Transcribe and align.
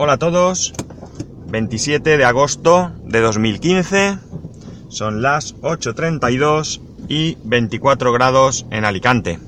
Hola 0.00 0.12
a 0.12 0.18
todos, 0.18 0.74
27 1.48 2.18
de 2.18 2.24
agosto 2.24 2.92
de 3.02 3.20
2015, 3.20 4.18
son 4.86 5.22
las 5.22 5.56
8.32 5.56 6.80
y 7.08 7.36
24 7.42 8.12
grados 8.12 8.64
en 8.70 8.84
Alicante. 8.84 9.40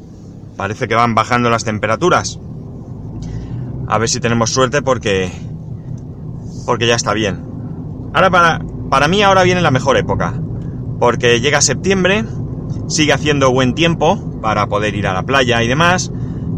Parece 0.56 0.88
que 0.88 0.96
van 0.96 1.14
bajando 1.14 1.50
las 1.50 1.62
temperaturas. 1.62 2.40
A 3.86 3.98
ver 3.98 4.08
si 4.08 4.18
tenemos 4.18 4.50
suerte 4.50 4.82
porque 4.82 5.30
porque 6.66 6.88
ya 6.88 6.96
está 6.96 7.14
bien. 7.14 7.44
Ahora 8.12 8.30
para 8.30 8.60
para 8.90 9.06
mí 9.06 9.22
ahora 9.22 9.44
viene 9.44 9.60
la 9.60 9.70
mejor 9.70 9.98
época, 9.98 10.34
porque 10.98 11.40
llega 11.40 11.60
septiembre, 11.60 12.24
sigue 12.88 13.12
haciendo 13.12 13.52
buen 13.52 13.76
tiempo 13.76 14.40
para 14.42 14.66
poder 14.66 14.96
ir 14.96 15.06
a 15.06 15.14
la 15.14 15.22
playa 15.22 15.62
y 15.62 15.68
demás, 15.68 16.10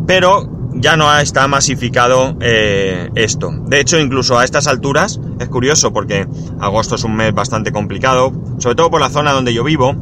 pero 0.07 0.49
ya 0.83 0.97
no 0.97 1.17
está 1.17 1.47
masificado 1.47 2.37
eh, 2.41 3.09
esto. 3.15 3.53
De 3.67 3.81
hecho, 3.81 4.01
incluso 4.01 4.37
a 4.37 4.45
estas 4.45 4.67
alturas, 4.67 5.21
es 5.39 5.49
curioso 5.49 5.93
porque 5.93 6.27
agosto 6.61 6.97
es 6.97 7.05
un 7.05 7.15
mes 7.15 7.33
bastante 7.33 7.71
complicado, 7.71 8.33
sobre 8.59 8.75
todo 8.75 8.91
por 8.91 9.01
la 9.01 9.09
zona 9.09 9.33
donde 9.33 9.55
yo 9.55 9.63
vivo, 9.63 9.95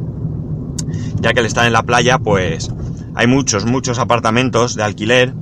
ya 1.21 1.33
que 1.33 1.39
al 1.39 1.45
estar 1.45 1.67
en 1.67 1.73
la 1.73 1.83
playa, 1.83 2.17
pues 2.17 2.71
hay 3.13 3.27
muchos, 3.27 3.65
muchos 3.65 3.99
apartamentos 3.99 4.75
de 4.75 4.81
alquiler 4.81 5.35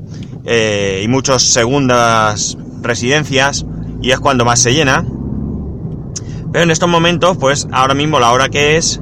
eh, 0.43 1.01
y 1.03 1.07
muchas 1.07 1.41
segundas 1.41 2.57
residencias 2.81 3.65
y 4.01 4.11
es 4.11 4.19
cuando 4.19 4.43
más 4.43 4.59
se 4.59 4.73
llena. 4.73 5.05
Pero 6.51 6.63
en 6.63 6.71
estos 6.71 6.89
momentos, 6.89 7.37
pues 7.37 7.65
ahora 7.71 7.93
mismo 7.93 8.19
la 8.19 8.33
hora 8.33 8.49
que 8.49 8.75
es, 8.75 8.99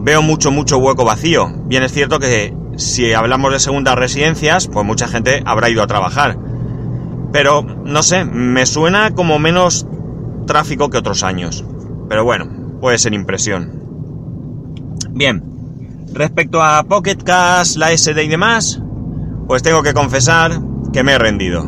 veo 0.00 0.20
mucho, 0.20 0.50
mucho 0.50 0.76
hueco 0.76 1.06
vacío. 1.06 1.50
Bien 1.64 1.82
es 1.82 1.92
cierto 1.92 2.18
que 2.18 2.54
si 2.76 3.12
hablamos 3.12 3.52
de 3.52 3.60
segundas 3.60 3.96
residencias, 3.96 4.68
pues 4.68 4.84
mucha 4.84 5.08
gente 5.08 5.42
habrá 5.44 5.70
ido 5.70 5.82
a 5.82 5.86
trabajar. 5.86 6.38
Pero, 7.32 7.62
no 7.62 8.02
sé, 8.02 8.24
me 8.24 8.66
suena 8.66 9.12
como 9.14 9.38
menos 9.38 9.86
tráfico 10.46 10.90
que 10.90 10.98
otros 10.98 11.22
años. 11.22 11.64
Pero 12.08 12.24
bueno, 12.24 12.48
puede 12.80 12.98
ser 12.98 13.14
impresión. 13.14 13.82
Bien, 15.10 15.42
respecto 16.12 16.62
a 16.62 16.84
Pocket 16.84 17.16
Cash, 17.16 17.76
la 17.76 17.96
SD 17.96 18.24
y 18.24 18.28
demás, 18.28 18.80
pues 19.46 19.62
tengo 19.62 19.82
que 19.82 19.94
confesar 19.94 20.60
que 20.92 21.02
me 21.02 21.12
he 21.12 21.18
rendido. 21.18 21.66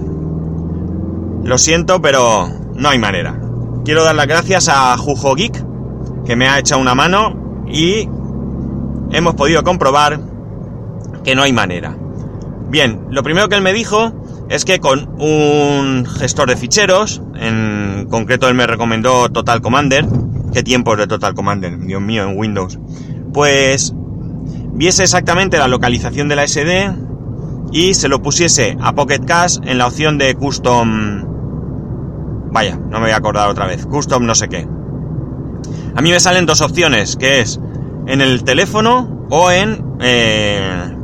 Lo 1.45 1.59
siento, 1.59 2.01
pero 2.01 2.49
no 2.75 2.89
hay 2.89 2.99
manera. 2.99 3.41
Quiero 3.85 4.05
dar 4.05 4.15
las 4.15 4.27
gracias 4.27 4.69
a 4.69 4.97
Jujo 4.97 5.35
Geek, 5.35 5.65
que 6.25 6.37
me 6.37 6.49
ha 6.49 6.59
echado 6.59 6.81
una 6.81 6.95
mano 6.95 7.65
y 7.69 8.09
hemos 9.11 9.35
podido 9.35 9.63
comprobar 9.63 10.21
que 11.27 11.35
no 11.35 11.43
hay 11.43 11.53
manera. 11.53 11.95
Bien, 12.71 13.09
lo 13.11 13.25
primero 13.25 13.49
que 13.49 13.57
él 13.57 13.63
me 13.63 13.73
dijo 13.73 14.13
es 14.49 14.65
que 14.65 14.79
con 14.79 15.09
un 15.21 16.07
gestor 16.07 16.49
de 16.49 16.57
ficheros, 16.57 17.21
en 17.35 18.07
concreto 18.09 18.49
él 18.49 18.55
me 18.55 18.65
recomendó 18.65 19.29
Total 19.29 19.61
Commander, 19.61 20.07
qué 20.53 20.63
tiempos 20.63 20.97
de 20.99 21.09
Total 21.09 21.35
Commander, 21.35 21.79
Dios 21.81 22.01
mío, 22.01 22.23
en 22.23 22.39
Windows, 22.39 22.79
pues 23.35 23.93
viese 24.73 25.03
exactamente 25.03 25.59
la 25.59 25.67
localización 25.67 26.29
de 26.29 26.37
la 26.37 26.47
SD 26.47 26.93
y 27.73 27.95
se 27.95 28.09
lo 28.09 28.23
pusiese 28.23 28.77
a 28.81 28.95
Pocket 28.95 29.25
Cache 29.27 29.61
en 29.65 29.79
la 29.79 29.89
opción 29.89 30.19
de 30.19 30.35
Custom... 30.37 31.25
Vaya, 32.53 32.77
no 32.77 33.01
me 33.01 33.07
voy 33.07 33.11
a 33.11 33.17
acordar 33.17 33.51
otra 33.51 33.67
vez, 33.67 33.85
Custom 33.85 34.25
no 34.25 34.37
sé 34.37 34.49
qué. 34.49 34.67
A 35.97 36.01
mí 36.03 36.11
me 36.11 36.21
salen 36.21 36.47
dos 36.47 36.61
opciones, 36.61 37.17
que 37.17 37.41
es 37.41 37.59
en 38.07 38.21
el 38.21 38.45
teléfono 38.45 39.27
o 39.29 39.51
en... 39.51 39.85
Eh, 39.99 40.96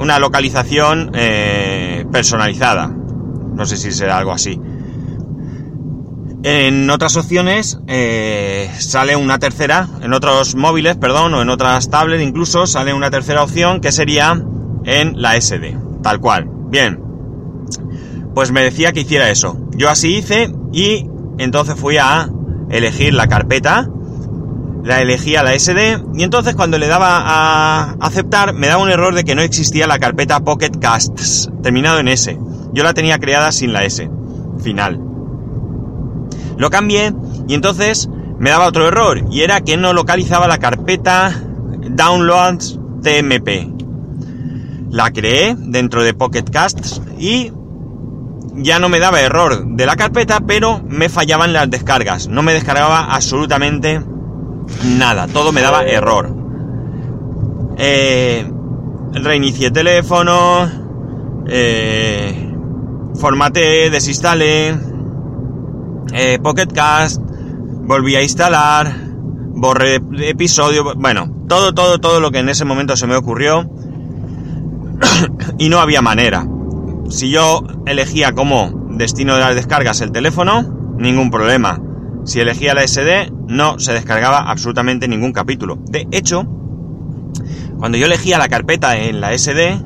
una 0.00 0.18
localización 0.18 1.12
eh, 1.14 2.06
personalizada. 2.10 2.88
No 2.88 3.66
sé 3.66 3.76
si 3.76 3.92
será 3.92 4.16
algo 4.16 4.32
así. 4.32 4.58
En 6.42 6.88
otras 6.88 7.16
opciones 7.16 7.78
eh, 7.86 8.70
sale 8.78 9.14
una 9.14 9.38
tercera, 9.38 9.86
en 10.00 10.14
otros 10.14 10.54
móviles, 10.54 10.96
perdón, 10.96 11.34
o 11.34 11.42
en 11.42 11.50
otras 11.50 11.90
tablets 11.90 12.22
incluso, 12.22 12.66
sale 12.66 12.94
una 12.94 13.10
tercera 13.10 13.42
opción 13.42 13.82
que 13.82 13.92
sería 13.92 14.42
en 14.84 15.20
la 15.20 15.38
SD, 15.38 15.76
tal 16.02 16.18
cual. 16.18 16.48
Bien, 16.70 16.98
pues 18.34 18.52
me 18.52 18.62
decía 18.62 18.92
que 18.92 19.00
hiciera 19.00 19.28
eso. 19.28 19.58
Yo 19.76 19.90
así 19.90 20.16
hice 20.16 20.50
y 20.72 21.06
entonces 21.36 21.74
fui 21.78 21.98
a 21.98 22.30
elegir 22.70 23.12
la 23.12 23.26
carpeta 23.26 23.86
la 24.82 25.00
elegía 25.02 25.42
la 25.42 25.58
SD 25.58 26.02
y 26.14 26.22
entonces 26.22 26.54
cuando 26.54 26.78
le 26.78 26.86
daba 26.86 27.22
a 27.24 27.96
aceptar 28.00 28.54
me 28.54 28.66
daba 28.66 28.82
un 28.82 28.90
error 28.90 29.14
de 29.14 29.24
que 29.24 29.34
no 29.34 29.42
existía 29.42 29.86
la 29.86 29.98
carpeta 29.98 30.40
Pocket 30.40 30.72
Casts 30.80 31.50
terminado 31.62 31.98
en 31.98 32.08
S. 32.08 32.38
Yo 32.72 32.82
la 32.82 32.94
tenía 32.94 33.18
creada 33.18 33.52
sin 33.52 33.72
la 33.72 33.84
S 33.84 34.08
final. 34.62 35.00
Lo 36.56 36.70
cambié 36.70 37.12
y 37.48 37.54
entonces 37.54 38.08
me 38.38 38.50
daba 38.50 38.66
otro 38.66 38.88
error 38.88 39.24
y 39.30 39.42
era 39.42 39.60
que 39.60 39.76
no 39.76 39.92
localizaba 39.92 40.48
la 40.48 40.58
carpeta 40.58 41.32
Downloads 41.90 42.78
TMP. 43.02 43.68
La 44.90 45.10
creé 45.10 45.56
dentro 45.56 46.02
de 46.02 46.14
Pocket 46.14 46.44
Casts 46.50 47.00
y 47.18 47.52
ya 48.54 48.78
no 48.78 48.88
me 48.88 48.98
daba 48.98 49.20
error 49.20 49.64
de 49.64 49.86
la 49.86 49.96
carpeta, 49.96 50.40
pero 50.40 50.82
me 50.86 51.08
fallaban 51.08 51.52
las 51.52 51.70
descargas. 51.70 52.28
No 52.28 52.42
me 52.42 52.52
descargaba 52.52 53.14
absolutamente 53.14 54.02
nada, 54.84 55.26
todo 55.26 55.52
me 55.52 55.60
daba 55.60 55.84
error. 55.84 56.34
Eh, 57.76 58.50
reinicié 59.12 59.70
teléfono, 59.70 60.68
eh, 61.46 62.54
formateé, 63.14 63.90
desinstalé, 63.90 64.78
eh, 66.12 66.38
Pocket 66.42 66.68
Cast, 66.72 67.20
volví 67.22 68.16
a 68.16 68.22
instalar, 68.22 68.94
borré 69.54 70.00
episodio, 70.20 70.94
bueno, 70.96 71.44
todo, 71.48 71.72
todo, 71.74 71.98
todo 71.98 72.20
lo 72.20 72.30
que 72.30 72.38
en 72.38 72.48
ese 72.48 72.64
momento 72.64 72.96
se 72.96 73.06
me 73.06 73.16
ocurrió 73.16 73.70
y 75.58 75.68
no 75.68 75.80
había 75.80 76.02
manera. 76.02 76.46
Si 77.08 77.30
yo 77.30 77.62
elegía 77.86 78.32
como 78.32 78.70
destino 78.90 79.34
de 79.34 79.40
las 79.40 79.54
descargas 79.54 80.00
el 80.00 80.12
teléfono, 80.12 80.94
ningún 80.96 81.30
problema. 81.30 81.80
Si 82.24 82.40
elegía 82.40 82.74
la 82.74 82.86
SD, 82.86 83.32
no 83.48 83.78
se 83.78 83.92
descargaba 83.92 84.50
absolutamente 84.50 85.08
ningún 85.08 85.32
capítulo. 85.32 85.78
De 85.86 86.06
hecho, 86.10 86.44
cuando 87.78 87.98
yo 87.98 88.06
elegía 88.06 88.38
la 88.38 88.48
carpeta 88.48 88.98
en 88.98 89.20
la 89.20 89.36
SD, 89.36 89.80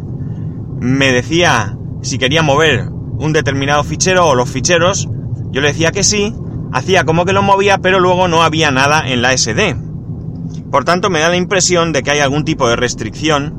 me 0.81 1.13
decía 1.13 1.77
si 2.05 2.19
quería 2.19 2.43
mover 2.43 2.89
un 2.91 3.33
determinado 3.33 3.83
fichero 3.83 4.29
o 4.29 4.35
los 4.35 4.51
ficheros, 4.51 5.09
yo 5.51 5.61
le 5.61 5.69
decía 5.69 5.91
que 5.91 6.05
sí, 6.05 6.35
hacía 6.73 7.05
como 7.05 7.25
que 7.25 7.33
lo 7.33 7.43
movía, 7.43 7.79
pero 7.79 7.99
luego 7.99 8.29
no 8.29 8.43
había 8.43 8.71
nada 8.71 9.09
en 9.09 9.23
la 9.23 9.37
SD. 9.37 9.77
Por 10.71 10.85
tanto, 10.85 11.09
me 11.09 11.21
da 11.21 11.31
la 11.31 11.37
impresión 11.37 11.93
de 11.93 12.03
que 12.03 12.11
hay 12.11 12.19
algún 12.19 12.45
tipo 12.45 12.69
de 12.69 12.77
restricción, 12.77 13.55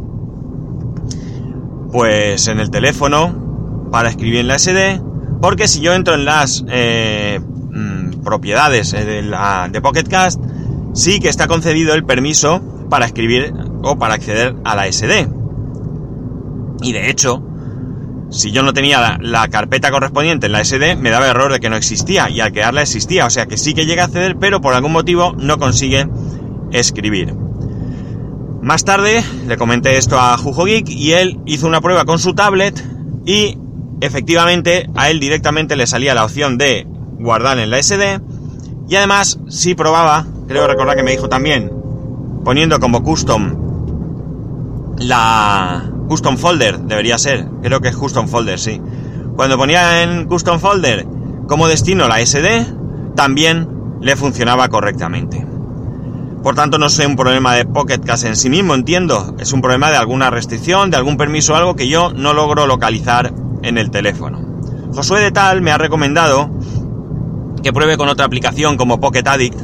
pues 1.92 2.48
en 2.48 2.60
el 2.60 2.70
teléfono, 2.70 3.88
para 3.92 4.10
escribir 4.10 4.42
en 4.42 4.48
la 4.48 4.60
SD, 4.60 5.02
porque 5.42 5.68
si 5.68 5.80
yo 5.80 5.94
entro 5.94 6.14
en 6.14 6.26
las 6.26 6.66
eh, 6.70 7.40
propiedades 8.26 8.92
eh, 8.94 9.06
de, 9.06 9.22
la, 9.22 9.72
Pocket 9.82 10.04
Cast, 10.04 10.42
sí 10.94 11.22
que 11.22 11.30
está 11.30 11.48
concedido 11.48 11.94
el 11.94 12.04
permiso 12.04 12.62
para 12.90 13.06
escribir 13.06 13.54
o 13.84 13.98
para 13.98 14.16
acceder 14.16 14.56
a 14.66 14.76
la 14.76 14.92
SD. 14.92 15.30
Y 16.82 16.92
de 16.92 17.10
hecho, 17.10 17.42
si 18.30 18.52
yo 18.52 18.64
no 18.64 18.74
tenía 18.74 19.18
la, 19.22 19.48
carpeta 19.48 19.92
correspondiente 19.92 20.48
en 20.48 20.52
la 20.52 20.64
SD, 20.66 20.98
me 20.98 21.10
daba 21.10 21.30
error 21.30 21.54
de 21.54 21.62
que 21.62 21.70
no 21.70 21.78
existía, 21.78 22.30
y 22.30 22.42
al 22.42 22.52
crearla 22.52 22.82
existía, 22.82 23.26
o 23.26 23.30
sea 23.30 23.46
que 23.46 23.58
sí 23.58 23.74
que 23.74 23.86
llega 23.86 24.04
a 24.04 24.06
acceder, 24.08 24.36
pero 24.38 24.60
por 24.60 24.74
algún 24.74 24.92
motivo 24.92 25.34
no 25.38 25.58
consigue 25.58 26.08
escribir. 26.74 27.34
Más 28.62 28.84
tarde 28.84 29.24
le 29.48 29.58
comenté 29.58 29.98
esto 29.98 30.20
a 30.20 30.36
Jujo 30.38 30.66
Geek 30.66 30.90
y 30.90 31.12
él 31.12 31.40
hizo 31.46 31.68
una 31.68 31.82
prueba 31.82 32.04
con 32.06 32.18
su 32.18 32.34
tablet 32.34 32.84
y 33.24 33.60
efectivamente 34.02 34.90
a 34.96 35.10
él 35.10 35.20
directamente 35.20 35.76
le 35.76 35.86
salía 35.88 36.16
la 36.16 36.26
opción 36.26 36.58
de 36.58 36.88
guardar 37.26 37.60
en 37.60 37.70
la 37.70 37.84
SD. 37.84 38.22
Y 38.88 38.96
además, 38.96 39.40
si 39.50 39.76
probaba, 39.76 40.26
creo 40.48 40.68
recordar 40.68 40.96
que 40.96 41.04
me 41.04 41.12
dijo 41.12 41.28
también, 41.28 41.72
poniendo 42.46 42.80
como 42.80 43.04
custom 43.04 43.66
la 45.00 45.92
custom 46.08 46.38
folder, 46.38 46.80
debería 46.80 47.18
ser, 47.18 47.48
creo 47.62 47.82
que 47.82 47.90
es 47.90 47.98
custom 47.98 48.28
folder, 48.28 48.60
sí. 48.60 48.80
Cuando 49.36 49.58
ponía 49.58 50.04
en 50.04 50.26
custom 50.26 50.60
folder 50.60 51.06
como 51.48 51.68
destino 51.68 52.08
la 52.08 52.26
SD, 52.26 52.66
también 53.16 53.68
le 54.00 54.16
funcionaba 54.16 54.70
correctamente. 54.70 55.46
Por 56.44 56.54
tanto, 56.54 56.78
no 56.78 56.86
es 56.86 57.00
un 57.00 57.16
problema 57.16 57.56
de 57.56 57.66
Pocket 57.66 58.00
Cache 58.00 58.28
en 58.28 58.36
sí 58.36 58.52
mismo, 58.52 58.76
entiendo. 58.76 59.36
Es 59.40 59.52
un 59.52 59.62
problema 59.62 59.90
de 59.90 59.98
alguna 59.98 60.30
restricción, 60.30 60.92
de 60.92 60.98
algún 60.98 61.18
permiso 61.18 61.56
algo 61.56 61.76
que 61.76 61.88
yo 61.88 62.14
no 62.14 62.36
logro 62.36 62.68
localizar 62.68 63.34
en 63.64 63.80
el 63.80 63.90
teléfono. 63.90 64.40
Josué 64.94 65.22
de 65.22 65.32
Tal 65.32 65.62
me 65.62 65.72
ha 65.72 65.80
recomendado 65.80 66.52
que 67.66 67.74
pruebe 67.74 67.98
con 67.98 68.08
otra 68.10 68.28
aplicación 68.28 68.78
como 68.78 69.00
Pocket 69.00 69.24
Addict. 69.26 69.60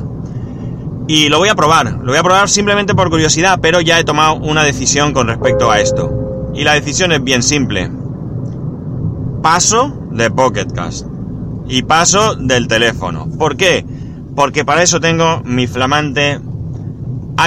Y 1.08 1.30
lo 1.30 1.38
voy 1.38 1.50
a 1.50 1.56
probar, 1.56 2.00
lo 2.02 2.08
voy 2.08 2.18
a 2.18 2.24
probar 2.24 2.50
simplemente 2.50 2.96
por 2.96 3.12
curiosidad, 3.12 3.60
pero 3.62 3.80
ya 3.80 4.00
he 4.00 4.04
tomado 4.04 4.38
una 4.38 4.64
decisión 4.64 5.14
con 5.14 5.28
respecto 5.28 5.70
a 5.70 5.80
esto. 5.80 6.50
Y 6.56 6.64
la 6.64 6.74
decisión 6.74 7.12
es 7.12 7.24
bien 7.24 7.44
simple. 7.44 7.92
Paso 9.44 10.08
de 10.10 10.32
Pocket 10.32 10.66
Cast. 10.74 11.06
y 11.68 11.84
paso 11.84 12.34
del 12.34 12.68
teléfono. 12.68 13.30
¿Por 13.38 13.56
qué? 13.56 13.86
Porque 14.36 14.66
para 14.66 14.82
eso 14.82 15.00
tengo 15.00 15.44
mi 15.46 15.68
flamante 15.68 16.42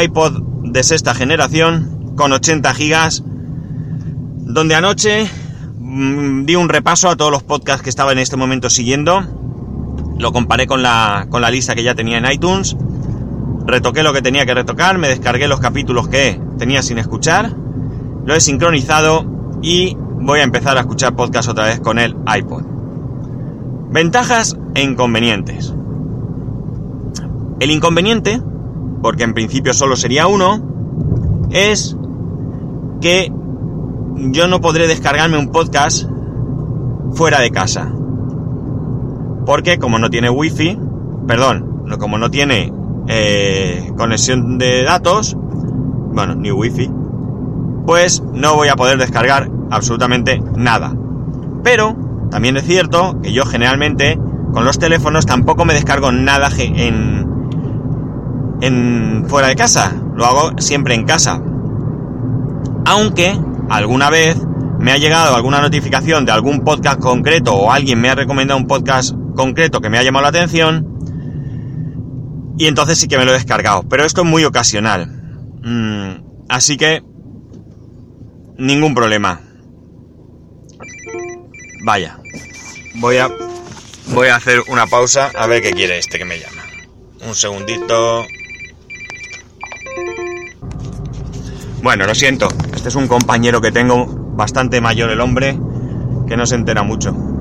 iPod 0.04 0.40
de 0.70 0.84
sexta 0.84 1.16
generación 1.16 2.12
con 2.16 2.32
80 2.32 2.72
gigas, 2.74 3.24
donde 3.26 4.76
anoche 4.76 5.28
mm, 5.80 6.44
di 6.44 6.54
un 6.54 6.68
repaso 6.68 7.08
a 7.08 7.16
todos 7.16 7.32
los 7.32 7.42
podcasts 7.42 7.82
que 7.82 7.90
estaba 7.90 8.12
en 8.12 8.18
este 8.18 8.36
momento 8.36 8.70
siguiendo, 8.70 9.43
lo 10.18 10.32
comparé 10.32 10.66
con 10.66 10.82
la, 10.82 11.26
con 11.30 11.42
la 11.42 11.50
lista 11.50 11.74
que 11.74 11.82
ya 11.82 11.94
tenía 11.94 12.18
en 12.18 12.30
iTunes, 12.30 12.76
retoqué 13.66 14.02
lo 14.02 14.12
que 14.12 14.22
tenía 14.22 14.46
que 14.46 14.54
retocar, 14.54 14.98
me 14.98 15.08
descargué 15.08 15.48
los 15.48 15.60
capítulos 15.60 16.08
que 16.08 16.40
tenía 16.58 16.82
sin 16.82 16.98
escuchar, 16.98 17.54
lo 18.24 18.34
he 18.34 18.40
sincronizado 18.40 19.24
y 19.62 19.96
voy 19.96 20.40
a 20.40 20.44
empezar 20.44 20.76
a 20.76 20.80
escuchar 20.80 21.16
podcast 21.16 21.48
otra 21.48 21.66
vez 21.66 21.80
con 21.80 21.98
el 21.98 22.16
iPod. 22.36 22.64
Ventajas 23.90 24.56
e 24.74 24.82
inconvenientes. 24.82 25.74
El 27.60 27.70
inconveniente, 27.70 28.42
porque 29.02 29.24
en 29.24 29.34
principio 29.34 29.72
solo 29.72 29.96
sería 29.96 30.26
uno, 30.26 31.48
es 31.50 31.96
que 33.00 33.32
yo 34.16 34.48
no 34.48 34.60
podré 34.60 34.88
descargarme 34.88 35.38
un 35.38 35.50
podcast 35.50 36.08
fuera 37.12 37.40
de 37.40 37.50
casa. 37.50 37.92
Porque 39.44 39.78
como 39.78 39.98
no 39.98 40.10
tiene 40.10 40.30
wifi, 40.30 40.78
perdón, 41.26 41.84
como 41.98 42.18
no 42.18 42.30
tiene 42.30 42.72
eh, 43.08 43.92
conexión 43.96 44.58
de 44.58 44.84
datos, 44.84 45.36
bueno, 45.36 46.34
ni 46.34 46.50
wifi, 46.50 46.90
pues 47.86 48.22
no 48.32 48.54
voy 48.54 48.68
a 48.68 48.76
poder 48.76 48.98
descargar 48.98 49.50
absolutamente 49.70 50.42
nada. 50.56 50.94
Pero 51.62 51.96
también 52.30 52.56
es 52.56 52.64
cierto 52.64 53.20
que 53.22 53.32
yo 53.32 53.44
generalmente 53.44 54.18
con 54.52 54.64
los 54.64 54.78
teléfonos 54.78 55.26
tampoco 55.26 55.64
me 55.64 55.74
descargo 55.74 56.12
nada 56.12 56.48
en, 56.58 57.26
en 58.60 59.24
fuera 59.26 59.48
de 59.48 59.56
casa, 59.56 59.92
lo 60.14 60.24
hago 60.24 60.52
siempre 60.58 60.94
en 60.94 61.04
casa. 61.04 61.42
Aunque 62.86 63.38
alguna 63.68 64.10
vez 64.10 64.40
me 64.78 64.92
ha 64.92 64.98
llegado 64.98 65.34
alguna 65.34 65.60
notificación 65.60 66.24
de 66.24 66.32
algún 66.32 66.60
podcast 66.60 67.00
concreto 67.00 67.54
o 67.54 67.72
alguien 67.72 68.00
me 68.00 68.10
ha 68.10 68.14
recomendado 68.14 68.60
un 68.60 68.66
podcast 68.66 69.14
concreto 69.34 69.80
que 69.80 69.90
me 69.90 69.98
ha 69.98 70.02
llamado 70.02 70.22
la 70.22 70.28
atención 70.28 70.94
y 72.56 72.66
entonces 72.66 72.98
sí 72.98 73.08
que 73.08 73.18
me 73.18 73.24
lo 73.24 73.32
he 73.32 73.34
descargado. 73.34 73.82
Pero 73.88 74.04
esto 74.04 74.22
es 74.22 74.26
muy 74.26 74.44
ocasional. 74.44 75.06
Mm, 75.62 76.46
así 76.48 76.76
que 76.76 77.02
ningún 78.58 78.94
problema. 78.94 79.40
Vaya. 81.82 82.18
Voy 82.94 83.16
a, 83.16 83.28
voy 84.08 84.28
a 84.28 84.36
hacer 84.36 84.60
una 84.68 84.86
pausa 84.86 85.30
a 85.36 85.46
ver 85.46 85.62
qué 85.62 85.72
quiere 85.72 85.98
este 85.98 86.18
que 86.18 86.24
me 86.24 86.38
llama. 86.38 86.62
Un 87.26 87.34
segundito. 87.34 88.24
Bueno, 91.82 92.06
lo 92.06 92.14
siento. 92.14 92.48
Este 92.74 92.88
es 92.88 92.94
un 92.94 93.08
compañero 93.08 93.60
que 93.60 93.72
tengo, 93.72 94.06
bastante 94.06 94.80
mayor 94.80 95.10
el 95.10 95.20
hombre, 95.20 95.58
que 96.26 96.36
no 96.36 96.46
se 96.46 96.54
entera 96.54 96.82
mucho. 96.82 97.33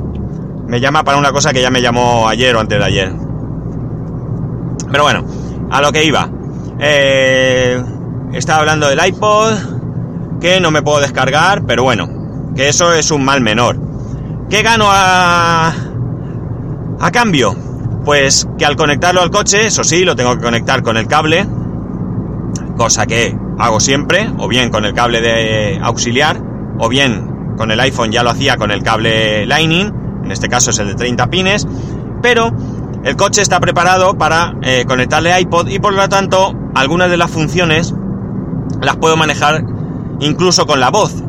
Me 0.73 0.81
llama 0.81 1.03
para 1.03 1.19
una 1.19 1.31
cosa 1.31 1.53
que 1.53 1.61
ya 1.61 1.69
me 1.69 1.83
llamó 1.83 2.27
ayer 2.27 2.55
o 2.55 2.59
antes 2.59 2.79
de 2.79 2.83
ayer. 2.83 3.13
Pero 4.91 5.03
bueno, 5.03 5.23
a 5.69 5.81
lo 5.83 5.91
que 5.91 6.03
iba. 6.03 6.27
Eh, 6.79 7.79
estaba 8.31 8.61
hablando 8.61 8.89
del 8.89 8.99
iPod, 9.05 9.53
que 10.41 10.59
no 10.59 10.71
me 10.71 10.81
puedo 10.81 10.99
descargar, 10.99 11.63
pero 11.67 11.83
bueno, 11.83 12.09
que 12.55 12.69
eso 12.69 12.91
es 12.91 13.11
un 13.11 13.23
mal 13.23 13.41
menor. 13.41 13.79
¿Qué 14.49 14.63
gano 14.63 14.85
a, 14.89 15.75
a 16.99 17.11
cambio? 17.11 17.55
Pues 18.03 18.47
que 18.57 18.65
al 18.65 18.75
conectarlo 18.75 19.21
al 19.21 19.29
coche, 19.29 19.67
eso 19.67 19.83
sí, 19.83 20.03
lo 20.03 20.15
tengo 20.15 20.35
que 20.35 20.41
conectar 20.41 20.81
con 20.81 20.97
el 20.97 21.05
cable, 21.05 21.45
cosa 22.77 23.05
que 23.05 23.37
hago 23.59 23.79
siempre, 23.79 24.27
o 24.39 24.47
bien 24.47 24.71
con 24.71 24.85
el 24.85 24.95
cable 24.95 25.21
de 25.21 25.79
auxiliar, 25.83 26.41
o 26.79 26.89
bien 26.89 27.53
con 27.57 27.69
el 27.69 27.79
iPhone 27.79 28.11
ya 28.11 28.23
lo 28.23 28.31
hacía 28.31 28.57
con 28.57 28.71
el 28.71 28.81
cable 28.81 29.45
Lightning, 29.45 30.01
en 30.23 30.31
este 30.31 30.49
caso 30.49 30.71
es 30.71 30.79
el 30.79 30.87
de 30.87 30.95
30 30.95 31.27
pines, 31.27 31.67
pero 32.21 32.51
el 33.03 33.15
coche 33.15 33.41
está 33.41 33.59
preparado 33.59 34.17
para 34.17 34.55
eh, 34.61 34.85
conectarle 34.87 35.39
iPod 35.41 35.67
y 35.67 35.79
por 35.79 35.93
lo 35.93 36.07
tanto 36.09 36.53
algunas 36.73 37.09
de 37.09 37.17
las 37.17 37.29
funciones 37.29 37.93
las 38.81 38.95
puedo 38.97 39.17
manejar 39.17 39.63
incluso 40.19 40.65
con 40.65 40.79
la 40.79 40.89
voz. 40.89 41.23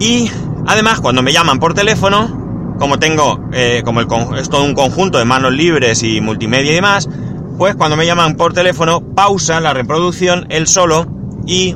Y 0.00 0.30
Además, 0.68 1.00
cuando 1.00 1.22
me 1.22 1.32
llaman 1.32 1.60
por 1.60 1.72
teléfono, 1.72 2.76
como 2.78 2.98
tengo, 2.98 3.40
eh, 3.52 3.80
como 3.86 4.02
es 4.36 4.50
todo 4.50 4.64
un 4.64 4.74
conjunto 4.74 5.16
de 5.16 5.24
manos 5.24 5.50
libres 5.50 6.02
y 6.02 6.20
multimedia 6.20 6.72
y 6.72 6.74
demás, 6.74 7.08
pues 7.56 7.74
cuando 7.74 7.96
me 7.96 8.04
llaman 8.04 8.36
por 8.36 8.52
teléfono, 8.52 9.00
pausa 9.00 9.60
la 9.60 9.72
reproducción 9.72 10.44
él 10.50 10.66
solo 10.66 11.06
y 11.46 11.74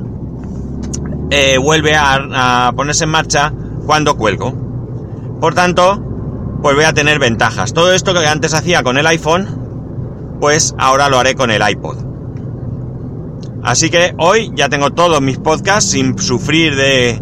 eh, 1.31 1.57
vuelve 1.57 1.97
a, 1.97 2.71
ponerse 2.77 3.05
en 3.05 3.11
marcha 3.11 3.51
cuando 3.87 4.19
cuelgo. 4.19 4.53
Por 5.43 5.55
tanto, 5.55 6.01
pues 6.63 6.77
voy 6.77 6.85
a 6.85 6.93
tener 6.93 7.19
ventajas. 7.19 7.73
Todo 7.73 7.93
esto 7.93 8.15
que 8.15 8.25
antes 8.29 8.55
hacía 8.55 8.85
con 8.85 8.97
el 8.97 9.05
iPhone, 9.09 10.37
pues 10.41 10.73
ahora 10.79 11.09
lo 11.09 11.19
haré 11.19 11.35
con 11.35 11.51
el 11.51 11.69
iPod. 11.69 11.97
Así 13.65 13.91
que 13.91 14.15
hoy 14.19 14.53
ya 14.55 14.69
tengo 14.69 14.93
todos 14.93 15.21
mis 15.21 15.39
podcasts 15.39 15.91
sin 15.91 16.17
sufrir 16.17 16.77
de 16.77 17.21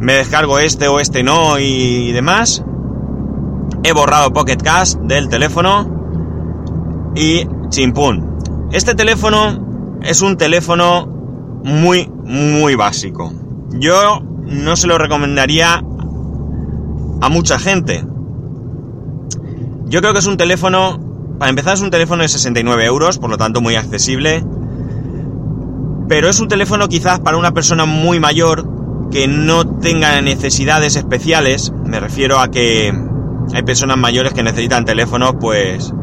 me 0.00 0.14
descargo 0.14 0.58
este 0.58 0.88
o 0.88 0.98
este 0.98 1.22
no 1.22 1.60
y 1.60 2.10
demás. 2.10 2.64
He 3.84 3.92
borrado 3.92 4.32
Pocket 4.32 4.56
Cast 4.56 4.98
del 5.02 5.28
teléfono 5.28 7.12
y 7.14 7.46
chimpún. 7.68 8.40
Este 8.72 8.96
teléfono 8.96 10.00
es 10.02 10.22
un 10.22 10.36
teléfono 10.36 11.06
muy, 11.62 12.10
muy 12.24 12.74
básico. 12.74 13.32
Yo 13.78 14.18
no 14.44 14.74
se 14.74 14.88
lo 14.88 14.98
recomendaría 14.98 15.84
a 17.24 17.30
mucha 17.30 17.58
gente. 17.58 18.04
Yo 19.86 20.00
creo 20.00 20.12
que 20.12 20.18
es 20.18 20.26
un 20.26 20.36
teléfono, 20.36 21.00
para 21.38 21.48
empezar 21.48 21.74
es 21.74 21.80
un 21.80 21.90
teléfono 21.90 22.22
de 22.22 22.28
69 22.28 22.84
euros, 22.84 23.18
por 23.18 23.30
lo 23.30 23.38
tanto 23.38 23.62
muy 23.62 23.76
accesible. 23.76 24.44
Pero 26.06 26.28
es 26.28 26.38
un 26.40 26.48
teléfono 26.48 26.86
quizás 26.88 27.20
para 27.20 27.38
una 27.38 27.52
persona 27.52 27.86
muy 27.86 28.20
mayor 28.20 28.68
que 29.10 29.26
no 29.26 29.78
tenga 29.78 30.20
necesidades 30.20 30.96
especiales, 30.96 31.72
me 31.84 31.98
refiero 31.98 32.40
a 32.40 32.50
que 32.50 32.92
hay 33.54 33.62
personas 33.62 33.96
mayores 33.96 34.34
que 34.34 34.42
necesitan 34.42 34.84
teléfonos 34.84 35.34
pues 35.40 35.94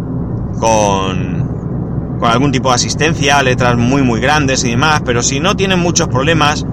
con, 0.60 2.18
con 2.20 2.30
algún 2.30 2.51
tipo 2.51 2.70
de 2.70 2.75
asistencia, 2.75 3.44
letras 3.44 3.78
muy 3.78 4.01
muy 4.01 4.22
grandes 4.22 4.63
y 4.63 4.72
demás, 4.72 5.01
pero 5.06 5.22
si 5.22 5.40
no 5.40 5.56
tienen 5.56 5.80
muchos 5.80 6.08
problemas 6.08 6.66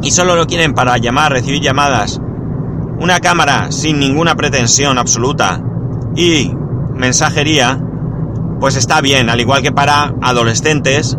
y 0.00 0.10
solo 0.10 0.36
lo 0.36 0.46
quieren 0.46 0.72
para 0.72 0.96
llamar, 0.98 1.32
recibir 1.32 1.60
llamadas, 1.60 2.20
una 2.98 3.20
cámara 3.20 3.70
sin 3.70 3.98
ninguna 3.98 4.34
pretensión 4.34 4.98
absoluta 4.98 5.62
y 6.14 6.52
mensajería, 6.94 7.80
pues 8.60 8.76
está 8.76 9.00
bien, 9.00 9.28
al 9.28 9.40
igual 9.40 9.62
que 9.62 9.72
para 9.72 10.14
adolescentes 10.22 11.16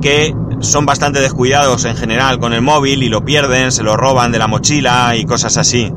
que 0.00 0.34
son 0.60 0.86
bastante 0.86 1.20
descuidados 1.20 1.84
en 1.84 1.96
general 1.96 2.38
con 2.38 2.52
el 2.52 2.62
móvil 2.62 3.02
y 3.02 3.08
lo 3.08 3.24
pierden, 3.24 3.72
se 3.72 3.82
lo 3.82 3.96
roban 3.96 4.32
de 4.32 4.38
la 4.38 4.46
mochila 4.46 5.16
y 5.16 5.24
cosas 5.24 5.56
así. 5.56 5.92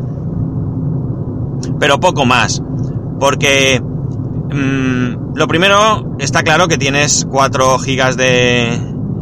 Pero 1.80 2.00
poco 2.00 2.26
más, 2.26 2.62
porque 3.20 3.82
mmm, 3.82 5.36
lo 5.36 5.48
primero 5.48 6.16
está 6.20 6.44
claro 6.44 6.68
que 6.68 6.78
tienes 6.78 7.28
4 7.30 7.80
gigas 7.80 8.18
de, 8.18 8.80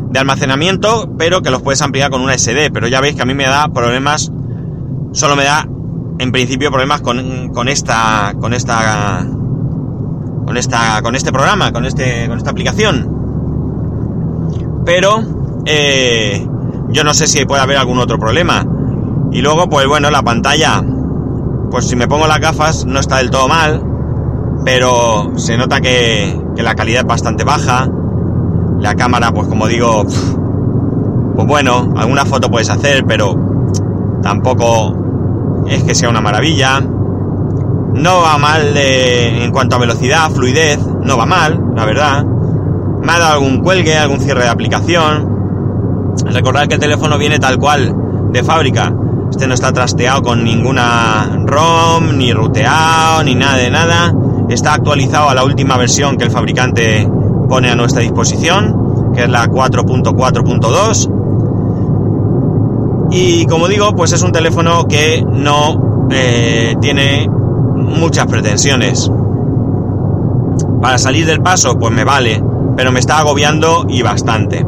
de 0.09 0.19
almacenamiento, 0.19 1.09
pero 1.17 1.41
que 1.41 1.51
los 1.51 1.61
puedes 1.61 1.81
ampliar 1.81 2.11
con 2.11 2.21
una 2.21 2.37
SD, 2.37 2.71
pero 2.71 2.87
ya 2.87 3.01
veis 3.01 3.15
que 3.15 3.21
a 3.21 3.25
mí 3.25 3.33
me 3.33 3.45
da 3.45 3.67
problemas, 3.69 4.31
solo 5.11 5.35
me 5.35 5.43
da 5.43 5.67
en 6.19 6.31
principio 6.31 6.69
problemas 6.69 7.01
con, 7.01 7.49
con 7.49 7.67
esta, 7.67 8.33
con 8.39 8.53
esta, 8.53 9.25
con 10.45 10.57
esta, 10.57 11.01
con 11.01 11.15
este 11.15 11.31
programa, 11.31 11.71
con 11.71 11.85
este, 11.85 12.27
con 12.27 12.37
esta 12.37 12.51
aplicación 12.51 13.21
pero 14.85 15.23
eh, 15.65 16.45
yo 16.89 17.03
no 17.03 17.13
sé 17.13 17.27
si 17.27 17.45
puede 17.45 17.61
haber 17.61 17.77
algún 17.77 17.99
otro 17.99 18.17
problema. 18.19 18.65
Y 19.31 19.41
luego, 19.41 19.69
pues 19.69 19.87
bueno, 19.87 20.11
la 20.11 20.23
pantalla, 20.23 20.83
pues 21.69 21.87
si 21.87 21.95
me 21.95 22.07
pongo 22.07 22.27
las 22.27 22.39
gafas 22.39 22.85
no 22.85 22.99
está 22.99 23.17
del 23.17 23.29
todo 23.29 23.47
mal, 23.47 23.81
pero 24.65 25.31
se 25.37 25.57
nota 25.57 25.79
que, 25.79 26.37
que 26.55 26.63
la 26.63 26.75
calidad 26.75 27.01
es 27.01 27.07
bastante 27.07 27.43
baja. 27.43 27.87
La 28.79 28.95
cámara, 28.95 29.31
pues 29.31 29.47
como 29.47 29.67
digo, 29.67 30.03
pues 31.35 31.47
bueno, 31.47 31.93
alguna 31.95 32.25
foto 32.25 32.49
puedes 32.49 32.69
hacer, 32.69 33.05
pero 33.05 33.35
tampoco 34.21 35.00
es 35.67 35.83
que 35.83 35.95
sea 35.95 36.09
una 36.09 36.21
maravilla. 36.21 36.79
No 36.79 38.21
va 38.21 38.37
mal 38.37 38.75
en 38.75 39.51
cuanto 39.51 39.75
a 39.75 39.79
velocidad, 39.79 40.29
fluidez, 40.31 40.79
no 41.03 41.17
va 41.17 41.25
mal, 41.25 41.61
la 41.75 41.85
verdad 41.85 42.25
me 43.01 43.11
ha 43.11 43.19
dado 43.19 43.33
algún 43.33 43.59
cuelgue, 43.61 43.97
algún 43.97 44.19
cierre 44.19 44.43
de 44.43 44.49
aplicación. 44.49 46.13
Recordad 46.25 46.67
que 46.67 46.75
el 46.75 46.79
teléfono 46.79 47.17
viene 47.17 47.39
tal 47.39 47.57
cual 47.57 47.93
de 48.31 48.43
fábrica. 48.43 48.93
Este 49.29 49.47
no 49.47 49.53
está 49.53 49.71
trasteado 49.71 50.21
con 50.21 50.43
ninguna 50.43 51.43
ROM, 51.45 52.17
ni 52.17 52.33
ruteado, 52.33 53.23
ni 53.23 53.33
nada 53.33 53.57
de 53.57 53.71
nada. 53.71 54.13
Está 54.49 54.73
actualizado 54.73 55.29
a 55.29 55.33
la 55.33 55.43
última 55.43 55.77
versión 55.77 56.17
que 56.17 56.25
el 56.25 56.31
fabricante 56.31 57.09
pone 57.47 57.69
a 57.69 57.75
nuestra 57.75 58.01
disposición, 58.01 59.13
que 59.15 59.23
es 59.23 59.29
la 59.29 59.47
4.4.2. 59.47 61.20
Y 63.11 63.45
como 63.45 63.67
digo, 63.67 63.93
pues 63.93 64.13
es 64.13 64.21
un 64.21 64.31
teléfono 64.31 64.87
que 64.87 65.21
no 65.27 66.07
eh, 66.09 66.75
tiene 66.79 67.29
muchas 67.29 68.25
pretensiones. 68.25 69.11
Para 70.81 70.97
salir 70.97 71.25
del 71.25 71.41
paso, 71.41 71.77
pues 71.77 71.93
me 71.93 72.05
vale, 72.05 72.41
pero 72.77 72.91
me 72.93 72.99
está 72.99 73.19
agobiando 73.19 73.85
y 73.89 74.01
bastante. 74.01 74.65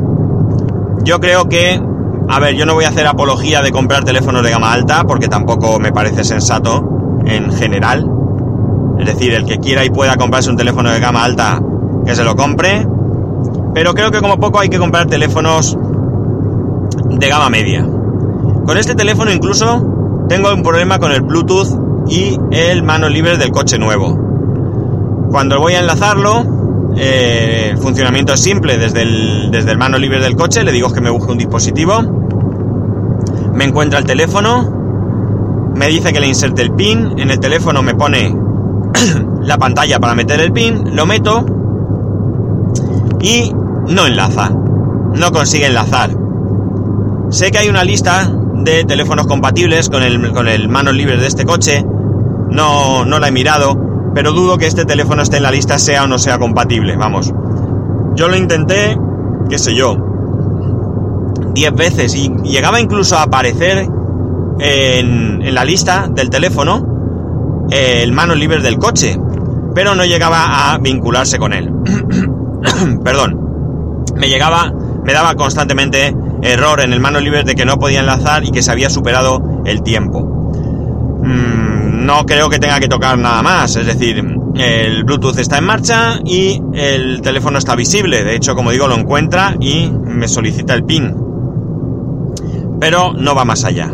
Yo 1.03 1.21
creo 1.21 1.47
que, 1.47 1.81
a 2.27 2.39
ver, 2.39 2.55
yo 2.55 2.65
no 2.65 2.73
voy 2.73 2.83
a 2.83 2.89
hacer 2.89 3.07
apología 3.07 3.61
de 3.61 3.71
comprar 3.71 4.03
teléfonos 4.03 4.43
de 4.43 4.51
gama 4.51 4.73
alta, 4.73 5.05
porque 5.05 5.29
tampoco 5.29 5.79
me 5.79 5.93
parece 5.93 6.25
sensato 6.25 6.83
en 7.25 7.51
general. 7.53 8.09
Es 8.99 9.05
decir, 9.05 9.33
el 9.33 9.45
que 9.45 9.57
quiera 9.57 9.85
y 9.85 9.89
pueda 9.89 10.17
comprarse 10.17 10.49
un 10.49 10.57
teléfono 10.57 10.91
de 10.91 10.99
gama 10.99 11.23
alta, 11.23 11.61
que 12.05 12.13
se 12.13 12.25
lo 12.25 12.35
compre. 12.35 12.85
Pero 13.73 13.93
creo 13.93 14.11
que 14.11 14.19
como 14.19 14.37
poco 14.37 14.59
hay 14.59 14.67
que 14.67 14.77
comprar 14.77 15.07
teléfonos 15.07 15.77
de 17.09 17.27
gama 17.29 17.49
media. 17.49 17.87
Con 18.65 18.77
este 18.77 18.95
teléfono 18.95 19.31
incluso 19.31 20.25
tengo 20.29 20.53
un 20.53 20.63
problema 20.63 20.97
con 20.97 21.11
el 21.11 21.21
Bluetooth 21.21 21.67
y 22.07 22.37
el 22.51 22.81
mano 22.83 23.09
libre 23.09 23.37
del 23.37 23.51
coche 23.51 23.77
nuevo. 23.77 24.17
Cuando 25.29 25.59
voy 25.59 25.73
a 25.73 25.79
enlazarlo, 25.79 26.93
eh, 26.95 27.69
el 27.71 27.77
funcionamiento 27.77 28.33
es 28.33 28.39
simple. 28.39 28.77
Desde 28.77 29.01
el, 29.01 29.49
desde 29.51 29.71
el 29.71 29.77
mano 29.77 29.97
libre 29.97 30.19
del 30.19 30.35
coche 30.35 30.63
le 30.63 30.71
digo 30.71 30.93
que 30.93 31.01
me 31.01 31.09
busque 31.09 31.31
un 31.31 31.37
dispositivo. 31.37 32.01
Me 33.53 33.65
encuentra 33.65 33.99
el 33.99 34.05
teléfono. 34.05 35.71
Me 35.75 35.87
dice 35.87 36.13
que 36.13 36.21
le 36.21 36.27
inserte 36.27 36.61
el 36.61 36.71
pin. 36.71 37.15
En 37.17 37.31
el 37.31 37.39
teléfono 37.39 37.81
me 37.81 37.95
pone 37.95 38.33
la 39.41 39.57
pantalla 39.57 39.99
para 39.99 40.15
meter 40.15 40.39
el 40.39 40.53
pin. 40.53 40.95
Lo 40.95 41.05
meto. 41.05 41.45
Y 43.19 43.51
no 43.89 44.05
enlaza. 44.05 44.49
No 44.49 45.31
consigue 45.31 45.65
enlazar. 45.65 46.11
Sé 47.29 47.51
que 47.51 47.57
hay 47.57 47.69
una 47.69 47.83
lista 47.83 48.31
de 48.63 48.83
teléfonos 48.83 49.27
compatibles 49.27 49.89
con 49.89 50.03
el, 50.03 50.31
con 50.31 50.47
el 50.47 50.69
manos 50.69 50.93
libres 50.93 51.19
de 51.19 51.27
este 51.27 51.45
coche. 51.45 51.83
No, 52.49 53.05
no 53.05 53.19
la 53.19 53.27
he 53.27 53.31
mirado, 53.31 54.11
pero 54.13 54.31
dudo 54.31 54.57
que 54.57 54.67
este 54.67 54.85
teléfono 54.85 55.21
esté 55.21 55.37
en 55.37 55.43
la 55.43 55.51
lista, 55.51 55.79
sea 55.79 56.03
o 56.03 56.07
no 56.07 56.17
sea 56.17 56.37
compatible. 56.39 56.95
Vamos. 56.95 57.33
Yo 58.15 58.27
lo 58.27 58.35
intenté, 58.35 58.97
qué 59.49 59.57
sé 59.57 59.75
yo, 59.75 59.97
10 61.53 61.73
veces 61.75 62.15
y 62.15 62.29
llegaba 62.43 62.79
incluso 62.79 63.17
a 63.17 63.23
aparecer 63.23 63.87
en, 64.59 65.41
en 65.41 65.55
la 65.55 65.65
lista 65.65 66.07
del 66.09 66.29
teléfono 66.29 66.93
el 67.69 68.11
manos 68.11 68.37
libres 68.37 68.63
del 68.63 68.77
coche, 68.77 69.19
pero 69.73 69.95
no 69.95 70.05
llegaba 70.05 70.73
a 70.73 70.77
vincularse 70.77 71.37
con 71.39 71.53
él. 71.53 71.71
Perdón. 73.03 73.39
Me 74.15 74.27
llegaba, 74.27 74.71
me 75.03 75.11
daba 75.11 75.35
constantemente 75.35 76.15
error 76.43 76.81
en 76.81 76.93
el 76.93 76.99
mano 76.99 77.19
libre 77.19 77.43
de 77.43 77.55
que 77.55 77.65
no 77.65 77.77
podía 77.77 78.01
enlazar 78.01 78.43
y 78.43 78.51
que 78.51 78.61
se 78.61 78.71
había 78.71 78.89
superado 78.89 79.61
el 79.65 79.81
tiempo. 79.81 80.21
Mm, 81.23 82.05
no 82.05 82.25
creo 82.25 82.49
que 82.49 82.59
tenga 82.59 82.79
que 82.79 82.87
tocar 82.87 83.17
nada 83.17 83.41
más, 83.41 83.75
es 83.75 83.85
decir, 83.85 84.23
el 84.55 85.03
Bluetooth 85.03 85.39
está 85.39 85.57
en 85.57 85.65
marcha 85.65 86.19
y 86.25 86.61
el 86.73 87.21
teléfono 87.21 87.57
está 87.57 87.75
visible, 87.75 88.23
de 88.23 88.35
hecho 88.35 88.55
como 88.55 88.71
digo 88.71 88.87
lo 88.87 88.95
encuentra 88.95 89.55
y 89.59 89.89
me 89.89 90.27
solicita 90.27 90.73
el 90.73 90.83
pin. 90.83 91.15
Pero 92.79 93.13
no 93.13 93.33
va 93.33 93.45
más 93.45 93.63
allá. 93.63 93.93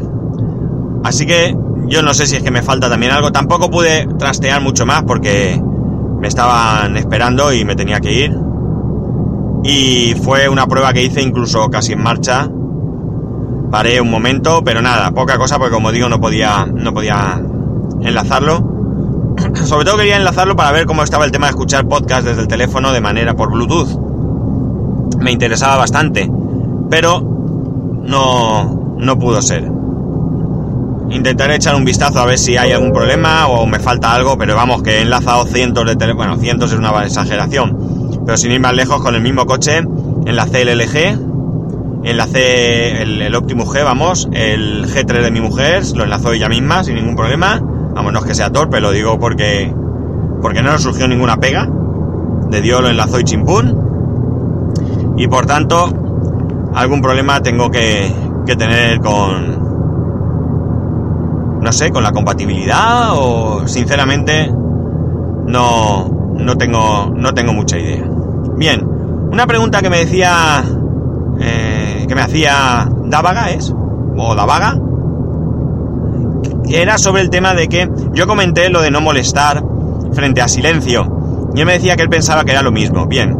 Así 1.03 1.25
que 1.25 1.55
yo 1.87 2.01
no 2.01 2.13
sé 2.13 2.27
si 2.27 2.35
es 2.35 2.43
que 2.43 2.51
me 2.51 2.61
falta 2.61 2.89
también 2.89 3.11
algo, 3.11 3.31
tampoco 3.31 3.69
pude 3.69 4.07
trastear 4.17 4.61
mucho 4.61 4.85
más 4.85 5.03
porque 5.03 5.61
me 6.19 6.27
estaban 6.27 6.97
esperando 6.97 7.53
y 7.53 7.63
me 7.63 7.75
tenía 7.75 7.99
que 7.99 8.11
ir. 8.11 8.48
Y 9.63 10.15
fue 10.23 10.47
una 10.47 10.67
prueba 10.67 10.93
que 10.93 11.03
hice 11.03 11.21
incluso 11.21 11.69
casi 11.69 11.93
en 11.93 12.01
marcha. 12.01 12.49
Paré 13.71 14.01
un 14.01 14.09
momento, 14.09 14.63
pero 14.63 14.81
nada, 14.81 15.11
poca 15.11 15.37
cosa 15.37 15.57
porque 15.57 15.73
como 15.73 15.91
digo 15.91 16.09
no 16.09 16.19
podía, 16.19 16.65
no 16.65 16.93
podía 16.93 17.41
enlazarlo. 18.01 19.35
Sobre 19.65 19.85
todo 19.85 19.97
quería 19.97 20.17
enlazarlo 20.17 20.55
para 20.55 20.71
ver 20.71 20.85
cómo 20.85 21.03
estaba 21.03 21.25
el 21.25 21.31
tema 21.31 21.47
de 21.47 21.51
escuchar 21.51 21.87
podcast 21.87 22.25
desde 22.25 22.41
el 22.41 22.47
teléfono 22.47 22.91
de 22.91 23.01
manera 23.01 23.35
por 23.35 23.51
Bluetooth. 23.51 25.17
Me 25.19 25.31
interesaba 25.31 25.77
bastante, 25.77 26.31
pero 26.89 27.21
no, 27.21 28.95
no 28.97 29.19
pudo 29.19 29.41
ser. 29.41 29.69
Intentaré 31.09 31.55
echar 31.55 31.75
un 31.75 31.85
vistazo 31.85 32.19
a 32.19 32.25
ver 32.25 32.37
si 32.37 32.55
hay 32.55 32.71
algún 32.71 32.91
problema 32.91 33.47
o 33.47 33.65
me 33.65 33.79
falta 33.79 34.13
algo, 34.13 34.37
pero 34.37 34.55
vamos, 34.55 34.83
que 34.83 34.97
he 34.97 35.01
enlazado 35.01 35.45
cientos 35.45 35.85
de 35.85 35.95
teléfonos, 35.95 36.27
bueno, 36.27 36.41
cientos 36.41 36.71
es 36.71 36.77
una 36.77 37.03
exageración, 37.03 37.98
pero 38.25 38.37
sin 38.37 38.51
ir 38.51 38.59
más 38.59 38.73
lejos, 38.73 39.01
con 39.01 39.15
el 39.15 39.21
mismo 39.21 39.45
coche, 39.45 39.83
enlacé 40.25 40.61
el 40.61 40.77
LG, 40.77 41.19
enlacé 42.03 43.01
el, 43.01 43.21
el 43.21 43.35
Optimus 43.35 43.67
G, 43.69 43.83
vamos, 43.83 44.29
el 44.31 44.85
G3 44.87 45.23
de 45.23 45.31
mi 45.31 45.41
mujer, 45.41 45.83
lo 45.95 46.03
enlazó 46.03 46.31
ella 46.31 46.49
misma 46.49 46.83
sin 46.83 46.95
ningún 46.95 47.15
problema. 47.15 47.61
Vamos, 47.61 48.13
no 48.13 48.19
es 48.19 48.25
que 48.25 48.35
sea 48.35 48.51
torpe, 48.51 48.79
lo 48.79 48.91
digo 48.91 49.19
porque, 49.19 49.73
porque 50.41 50.61
no 50.61 50.71
nos 50.71 50.83
surgió 50.83 51.07
ninguna 51.07 51.37
pega. 51.37 51.69
De 52.49 52.61
Dios 52.61 52.81
lo 52.81 52.89
enlazó 52.89 53.19
y 53.19 53.23
chimpún. 53.23 55.15
Y 55.17 55.27
por 55.27 55.45
tanto, 55.45 55.91
algún 56.73 57.01
problema 57.01 57.41
tengo 57.41 57.69
que, 57.69 58.11
que 58.45 58.55
tener 58.55 58.99
con, 58.99 59.59
no 61.61 61.71
sé, 61.71 61.91
con 61.91 62.03
la 62.03 62.11
compatibilidad 62.11 63.09
o 63.13 63.67
sinceramente 63.67 64.49
no, 65.45 66.18
no 66.39 66.57
tengo, 66.57 67.11
no 67.15 67.33
tengo 67.33 67.53
mucha 67.53 67.77
idea. 67.77 68.03
Bien, 68.57 68.85
una 69.31 69.45
pregunta 69.45 69.81
que 69.81 69.89
me 69.89 69.99
decía, 69.99 70.63
eh, 71.39 72.05
que 72.07 72.15
me 72.15 72.21
hacía 72.21 72.89
Davaga 73.05 73.51
es, 73.51 73.73
o 74.17 74.35
Davaga, 74.35 74.79
era 76.69 76.97
sobre 76.97 77.21
el 77.21 77.29
tema 77.29 77.53
de 77.53 77.67
que 77.67 77.89
yo 78.13 78.27
comenté 78.27 78.69
lo 78.69 78.81
de 78.81 78.91
no 78.91 79.01
molestar 79.01 79.63
frente 80.13 80.41
a 80.41 80.47
silencio. 80.47 81.49
Y 81.55 81.61
él 81.61 81.65
me 81.65 81.73
decía 81.73 81.95
que 81.95 82.03
él 82.03 82.09
pensaba 82.09 82.43
que 82.43 82.51
era 82.51 82.61
lo 82.61 82.71
mismo. 82.71 83.07
Bien. 83.07 83.35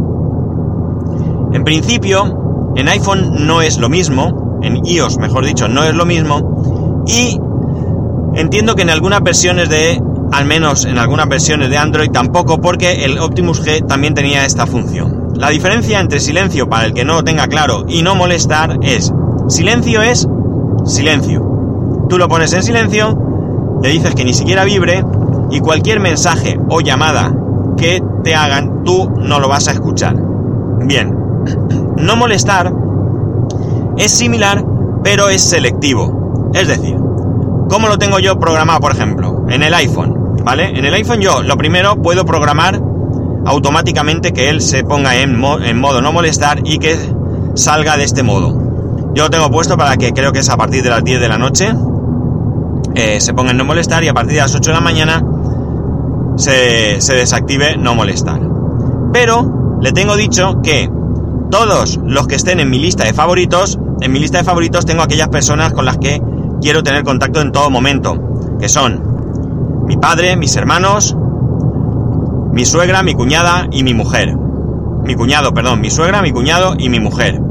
En 1.54 1.64
principio, 1.64 2.74
en 2.76 2.88
iPhone 2.88 3.46
no 3.46 3.62
es 3.62 3.78
lo 3.78 3.90
mismo, 3.90 4.60
en 4.62 4.86
iOS, 4.86 5.18
mejor 5.18 5.46
dicho, 5.46 5.68
no 5.68 5.84
es 5.84 5.94
lo 5.94 6.06
mismo. 6.06 7.04
Y 7.08 7.40
entiendo 8.36 8.76
que 8.76 8.84
en 8.84 8.90
algunas 8.90 9.22
versiones 9.22 9.70
de 9.70 10.02
al 10.32 10.46
menos 10.46 10.86
en 10.86 10.98
algunas 10.98 11.28
versiones 11.28 11.70
de 11.70 11.78
Android 11.78 12.12
tampoco 12.12 12.60
porque 12.60 13.06
el 13.06 13.18
Optimus 13.20 13.66
G 13.66 13.86
también 13.86 14.14
tenía 14.14 14.46
esta 14.46 14.66
función. 14.66 15.30
La 15.36 15.50
diferencia 15.50 16.00
entre 16.00 16.20
silencio 16.20 16.70
para 16.70 16.86
el 16.86 16.94
que 16.94 17.06
no 17.06 17.14
lo 17.14 17.24
tenga 17.24 17.48
claro 17.48 17.86
y 17.88 18.02
no 18.02 18.16
molestar 18.16 18.78
es 18.82 19.14
silencio 19.48 20.02
es 20.02 20.28
silencio. 20.86 22.08
Tú 22.10 22.18
lo 22.18 22.28
pones 22.28 22.54
en 22.54 22.64
silencio, 22.64 23.80
le 23.82 23.90
dices 23.90 24.16
que 24.16 24.26
ni 24.26 24.34
siquiera 24.34 24.66
vibre 24.66 25.04
y 25.52 25.60
cualquier 25.60 26.00
mensaje 26.00 26.60
o 26.70 26.82
llamada 26.82 27.34
que 27.78 28.02
te 28.24 28.36
hagan 28.36 28.84
tú 28.84 29.10
no 29.18 29.40
lo 29.40 29.48
vas 29.48 29.68
a 29.68 29.72
escuchar. 29.72 30.16
Bien, 30.86 31.16
no 31.98 32.16
molestar 32.16 32.74
es 33.98 34.12
similar 34.12 34.64
pero 35.04 35.30
es 35.30 35.42
selectivo. 35.42 36.52
Es 36.54 36.68
decir, 36.68 36.98
¿cómo 37.70 37.88
lo 37.88 37.98
tengo 37.98 38.20
yo 38.20 38.40
programado 38.40 38.80
por 38.80 38.92
ejemplo? 38.92 39.46
En 39.50 39.64
el 39.64 39.74
iPhone. 39.74 40.19
¿Vale? 40.44 40.70
En 40.70 40.86
el 40.86 40.94
iPhone 40.94 41.22
yo 41.22 41.44
lo 41.44 41.58
primero 41.58 42.02
puedo 42.02 42.26
programar 42.26 42.80
automáticamente 43.46 44.32
que 44.32 44.50
él 44.50 44.62
se 44.62 44.84
ponga 44.84 45.16
en, 45.18 45.40
modo 45.40 46.02
no 46.02 46.12
molestar 46.12 46.62
y 46.64 46.78
que 46.78 46.98
salga 47.56 47.98
de 47.98 48.04
este 48.04 48.24
modo. 48.24 49.12
Yo 49.14 49.24
lo 49.24 49.30
tengo 49.30 49.50
puesto 49.50 49.78
para 49.78 49.98
que 49.98 50.14
creo 50.14 50.32
que 50.32 50.40
es 50.40 50.50
a 50.50 50.58
partir 50.58 50.84
de 50.84 50.90
las 50.90 51.04
10 51.04 51.20
de 51.20 51.28
la 51.28 51.38
noche 51.38 51.74
eh, 52.96 53.20
se 53.20 53.34
ponga 53.34 53.52
en 53.52 53.58
no 53.58 53.66
molestar 53.66 54.04
y 54.04 54.08
a 54.08 54.14
partir 54.14 54.34
de 54.34 54.42
las 54.42 54.56
8 54.56 54.70
de 54.70 54.74
la 54.74 54.82
mañana 54.82 55.24
se, 56.36 57.02
se 57.02 57.14
desactive 57.14 57.78
no 57.78 57.96
molestar. 57.96 58.40
Pero 59.14 59.78
le 59.82 59.92
tengo 59.92 60.16
dicho 60.16 60.62
que 60.62 60.90
todos 61.50 62.00
los 62.06 62.28
que 62.28 62.36
estén 62.36 62.60
en 62.60 62.70
mi 62.70 62.80
lista 62.80 63.04
de 63.06 63.14
favoritos, 63.14 63.80
en 64.02 64.12
mi 64.12 64.20
lista 64.20 64.38
de 64.38 64.44
favoritos 64.44 64.86
tengo 64.86 65.02
aquellas 65.02 65.30
personas 65.30 65.74
con 65.74 65.86
las 65.86 65.98
que 65.98 66.22
quiero 66.62 66.84
tener 66.84 67.04
contacto 67.04 67.42
en 67.42 67.52
todo 67.52 67.70
momento, 67.70 68.58
que 68.60 68.70
son 68.70 69.09
mi 69.90 69.98
padre, 69.98 70.38
mis 70.38 70.56
hermanos, 70.56 71.18
mi 72.54 72.64
suegra, 72.64 73.02
mi 73.02 73.16
cuñada 73.16 73.68
y 73.72 73.82
mi 73.82 73.96
mujer. 73.96 74.36
Mi 74.36 75.16
cuñado, 75.16 75.52
perdón, 75.52 75.82
mi 75.82 75.90
suegra, 75.90 76.22
mi 76.22 76.32
cuñado 76.32 76.76
y 76.78 76.90
mi 76.90 77.00
mujer. 77.00 77.42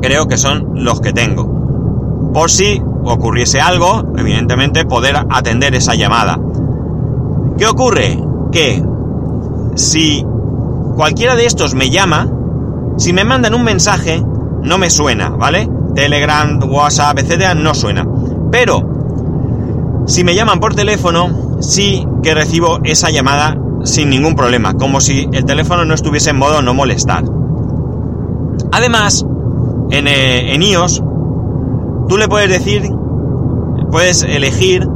Creo 0.00 0.26
que 0.26 0.36
son 0.36 0.84
los 0.84 1.00
que 1.00 1.12
tengo. 1.12 2.32
Por 2.34 2.50
si 2.50 2.82
ocurriese 3.04 3.60
algo, 3.60 4.02
evidentemente 4.18 4.84
poder 4.84 5.14
atender 5.30 5.76
esa 5.76 5.94
llamada. 5.94 6.40
¿Qué 7.56 7.64
ocurre? 7.68 8.18
Que 8.50 8.82
si 9.76 10.26
cualquiera 10.96 11.36
de 11.36 11.46
estos 11.46 11.76
me 11.76 11.88
llama, 11.88 12.28
si 12.96 13.12
me 13.12 13.22
mandan 13.22 13.54
un 13.54 13.62
mensaje, 13.62 14.20
no 14.64 14.76
me 14.76 14.90
suena, 14.90 15.28
¿vale? 15.28 15.70
Telegram, 15.94 16.58
WhatsApp, 16.68 17.20
etcétera, 17.20 17.54
no 17.54 17.74
suena. 17.74 18.04
Pero 18.50 19.01
Si 20.06 20.24
me 20.24 20.34
llaman 20.34 20.60
por 20.60 20.74
teléfono, 20.74 21.58
sí 21.60 22.06
que 22.22 22.34
recibo 22.34 22.80
esa 22.84 23.10
llamada 23.10 23.56
sin 23.84 24.10
ningún 24.10 24.34
problema, 24.34 24.74
como 24.74 25.00
si 25.00 25.28
el 25.32 25.44
teléfono 25.44 25.84
no 25.84 25.94
estuviese 25.94 26.30
en 26.30 26.38
modo 26.38 26.62
no 26.62 26.74
molestar. 26.74 27.24
Además, 28.72 29.24
en, 29.90 30.06
eh, 30.06 30.54
en 30.54 30.62
iOS, 30.62 31.02
tú 32.08 32.16
le 32.16 32.28
puedes 32.28 32.48
decir, 32.48 32.88
puedes 33.90 34.22
elegir 34.22 34.86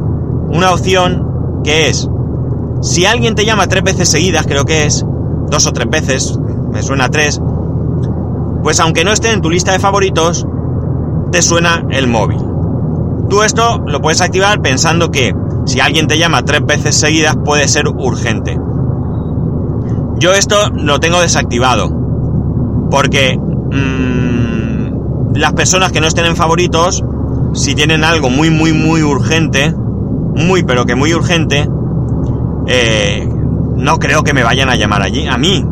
una 0.48 0.72
opción 0.72 1.60
que 1.64 1.88
es, 1.88 2.08
si 2.80 3.06
alguien 3.06 3.34
te 3.34 3.44
llama 3.44 3.66
tres 3.66 3.82
veces 3.82 4.08
seguidas, 4.08 4.46
creo 4.46 4.64
que 4.64 4.84
es, 4.84 5.04
dos 5.50 5.66
o 5.66 5.72
tres 5.72 5.88
veces, 5.88 6.38
me 6.72 6.82
suena 6.82 7.08
tres, 7.08 7.40
pues 8.62 8.80
aunque 8.80 9.04
no 9.04 9.12
esté 9.12 9.32
en 9.32 9.40
tu 9.40 9.50
lista 9.50 9.72
de 9.72 9.78
favoritos, 9.78 10.46
te 11.30 11.42
suena 11.42 11.84
el 11.90 12.06
móvil. 12.06 12.45
Tú 13.28 13.42
esto 13.42 13.82
lo 13.86 14.00
puedes 14.00 14.20
activar 14.20 14.60
pensando 14.60 15.10
que 15.10 15.34
si 15.66 15.80
alguien 15.80 16.06
te 16.06 16.18
llama 16.18 16.44
tres 16.44 16.64
veces 16.64 16.96
seguidas 16.96 17.36
puede 17.44 17.68
ser 17.68 17.88
urgente. 17.88 18.58
Yo 20.18 20.32
esto 20.32 20.70
lo 20.70 21.00
tengo 21.00 21.20
desactivado. 21.20 21.90
Porque 22.90 23.36
mmm, 23.36 25.34
las 25.34 25.52
personas 25.54 25.92
que 25.92 26.00
no 26.00 26.06
estén 26.06 26.26
en 26.26 26.36
favoritos, 26.36 27.04
si 27.52 27.74
tienen 27.74 28.04
algo 28.04 28.30
muy, 28.30 28.50
muy, 28.50 28.72
muy 28.72 29.02
urgente, 29.02 29.72
muy, 29.72 30.62
pero 30.62 30.86
que 30.86 30.94
muy 30.94 31.12
urgente, 31.12 31.68
eh, 32.66 33.28
no 33.76 33.98
creo 33.98 34.22
que 34.22 34.32
me 34.32 34.42
vayan 34.42 34.70
a 34.70 34.76
llamar 34.76 35.02
allí, 35.02 35.26
a 35.26 35.36
mí. 35.36 35.64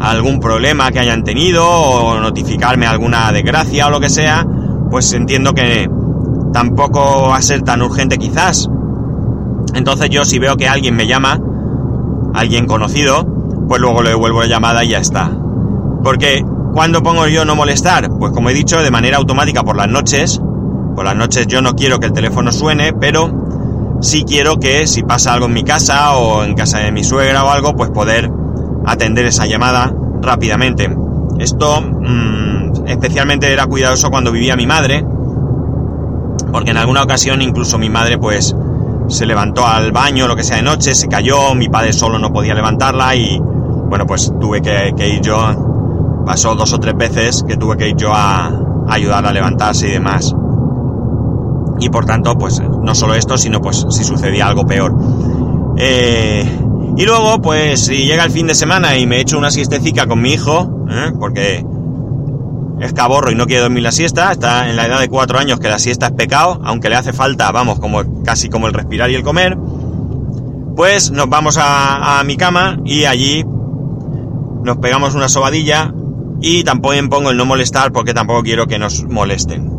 Algún 0.00 0.40
problema 0.40 0.90
que 0.90 0.98
hayan 0.98 1.22
tenido 1.22 1.66
o 1.66 2.18
notificarme 2.18 2.86
alguna 2.86 3.30
desgracia 3.32 3.86
o 3.86 3.90
lo 3.90 4.00
que 4.00 4.10
sea, 4.10 4.46
pues 4.90 5.12
entiendo 5.12 5.54
que 5.54 5.88
tampoco 6.54 7.30
va 7.30 7.36
a 7.36 7.42
ser 7.42 7.62
tan 7.62 7.82
urgente 7.82 8.16
quizás. 8.16 8.70
Entonces 9.74 10.08
yo 10.08 10.24
si 10.24 10.38
veo 10.38 10.56
que 10.56 10.68
alguien 10.68 10.94
me 10.94 11.08
llama, 11.08 11.40
alguien 12.32 12.66
conocido, 12.66 13.26
pues 13.68 13.80
luego 13.80 14.02
le 14.02 14.10
devuelvo 14.10 14.40
la 14.40 14.46
llamada 14.46 14.84
y 14.84 14.90
ya 14.90 14.98
está. 14.98 15.32
Porque 16.04 16.44
cuando 16.72 17.02
pongo 17.02 17.26
yo 17.26 17.44
no 17.44 17.56
molestar, 17.56 18.08
pues 18.20 18.30
como 18.30 18.50
he 18.50 18.54
dicho, 18.54 18.80
de 18.80 18.92
manera 18.92 19.16
automática 19.16 19.64
por 19.64 19.76
las 19.76 19.88
noches. 19.88 20.40
Por 20.94 21.04
las 21.04 21.16
noches 21.16 21.48
yo 21.48 21.60
no 21.60 21.74
quiero 21.74 21.98
que 21.98 22.06
el 22.06 22.12
teléfono 22.12 22.52
suene, 22.52 22.92
pero 22.92 23.98
sí 24.00 24.22
quiero 24.24 24.60
que 24.60 24.86
si 24.86 25.02
pasa 25.02 25.32
algo 25.32 25.46
en 25.46 25.54
mi 25.54 25.64
casa 25.64 26.16
o 26.16 26.44
en 26.44 26.54
casa 26.54 26.78
de 26.78 26.92
mi 26.92 27.02
suegra 27.02 27.44
o 27.44 27.50
algo, 27.50 27.74
pues 27.74 27.90
poder 27.90 28.30
atender 28.86 29.26
esa 29.26 29.46
llamada 29.46 29.92
rápidamente. 30.22 30.88
Esto 31.40 31.80
mmm, 31.80 32.86
especialmente 32.86 33.52
era 33.52 33.66
cuidadoso 33.66 34.08
cuando 34.08 34.30
vivía 34.30 34.54
mi 34.54 34.68
madre, 34.68 35.04
porque 36.54 36.70
en 36.70 36.76
alguna 36.76 37.02
ocasión 37.02 37.42
incluso 37.42 37.78
mi 37.78 37.90
madre 37.90 38.16
pues 38.16 38.54
se 39.08 39.26
levantó 39.26 39.66
al 39.66 39.90
baño, 39.90 40.28
lo 40.28 40.36
que 40.36 40.44
sea 40.44 40.58
de 40.58 40.62
noche, 40.62 40.94
se 40.94 41.08
cayó, 41.08 41.52
mi 41.56 41.68
padre 41.68 41.92
solo 41.92 42.16
no 42.20 42.32
podía 42.32 42.54
levantarla 42.54 43.16
y 43.16 43.40
bueno, 43.40 44.06
pues 44.06 44.32
tuve 44.40 44.62
que, 44.62 44.94
que 44.96 45.08
ir 45.08 45.20
yo, 45.20 46.22
pasó 46.24 46.54
dos 46.54 46.72
o 46.72 46.78
tres 46.78 46.96
veces 46.96 47.42
que 47.42 47.56
tuve 47.56 47.76
que 47.76 47.88
ir 47.88 47.96
yo 47.96 48.12
a, 48.14 48.52
ayudarla 48.86 49.30
a 49.30 49.32
levantarse 49.32 49.88
y 49.88 49.90
demás. 49.90 50.32
Y 51.80 51.88
por 51.88 52.04
tanto, 52.04 52.36
pues 52.36 52.62
no 52.62 52.94
solo 52.94 53.14
esto, 53.14 53.36
sino 53.36 53.60
pues 53.60 53.84
si 53.90 54.04
sucedía 54.04 54.46
algo 54.46 54.64
peor. 54.64 54.94
Eh, 55.76 56.48
y 56.96 57.04
luego, 57.04 57.42
pues 57.42 57.86
si 57.86 58.06
llega 58.06 58.22
el 58.22 58.30
fin 58.30 58.46
de 58.46 58.54
semana 58.54 58.96
y 58.96 59.08
me 59.08 59.20
echo 59.20 59.38
una 59.38 59.50
siestecica 59.50 60.06
con 60.06 60.22
mi 60.22 60.34
hijo, 60.34 60.86
¿eh? 60.88 61.10
porque 61.18 61.66
es 62.80 62.92
caborro 62.92 63.30
y 63.30 63.34
no 63.34 63.46
quiere 63.46 63.62
dormir 63.62 63.82
la 63.82 63.92
siesta, 63.92 64.32
está 64.32 64.68
en 64.68 64.76
la 64.76 64.86
edad 64.86 65.00
de 65.00 65.08
cuatro 65.08 65.38
años 65.38 65.60
que 65.60 65.68
la 65.68 65.78
siesta 65.78 66.06
es 66.06 66.12
pecado, 66.12 66.60
aunque 66.64 66.88
le 66.88 66.96
hace 66.96 67.12
falta, 67.12 67.50
vamos, 67.52 67.78
como 67.78 68.22
casi 68.22 68.48
como 68.48 68.66
el 68.66 68.74
respirar 68.74 69.10
y 69.10 69.14
el 69.14 69.22
comer, 69.22 69.56
pues 70.76 71.10
nos 71.10 71.28
vamos 71.28 71.56
a, 71.58 72.18
a 72.18 72.24
mi 72.24 72.36
cama 72.36 72.78
y 72.84 73.04
allí 73.04 73.44
nos 74.64 74.78
pegamos 74.78 75.14
una 75.14 75.28
sobadilla 75.28 75.92
y 76.40 76.64
tampoco 76.64 76.94
pongo 77.08 77.30
el 77.30 77.36
no 77.36 77.46
molestar 77.46 77.92
porque 77.92 78.12
tampoco 78.12 78.42
quiero 78.42 78.66
que 78.66 78.78
nos 78.78 79.04
molesten. 79.04 79.70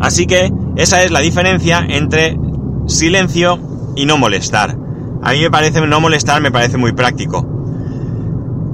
Así 0.00 0.26
que 0.26 0.52
esa 0.76 1.02
es 1.02 1.10
la 1.10 1.20
diferencia 1.20 1.84
entre 1.88 2.38
silencio 2.86 3.58
y 3.96 4.06
no 4.06 4.18
molestar. 4.18 4.76
A 5.22 5.32
mí 5.32 5.40
me 5.40 5.50
parece 5.50 5.80
no 5.86 6.00
molestar 6.00 6.42
me 6.42 6.52
parece 6.52 6.76
muy 6.76 6.92
práctico. 6.92 7.46